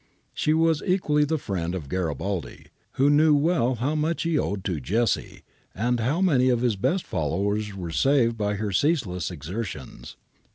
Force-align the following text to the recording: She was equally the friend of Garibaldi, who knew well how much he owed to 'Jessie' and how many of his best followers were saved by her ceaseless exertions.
She 0.33 0.51
was 0.55 0.81
equally 0.83 1.25
the 1.25 1.37
friend 1.37 1.75
of 1.75 1.87
Garibaldi, 1.87 2.69
who 2.93 3.07
knew 3.07 3.35
well 3.35 3.75
how 3.75 3.93
much 3.93 4.23
he 4.23 4.35
owed 4.35 4.63
to 4.63 4.79
'Jessie' 4.79 5.43
and 5.75 5.99
how 5.99 6.21
many 6.21 6.49
of 6.49 6.61
his 6.61 6.75
best 6.75 7.05
followers 7.05 7.75
were 7.75 7.91
saved 7.91 8.35
by 8.35 8.55
her 8.55 8.71
ceaseless 8.71 9.29
exertions. 9.29 10.17